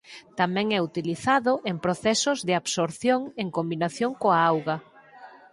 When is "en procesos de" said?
1.69-2.53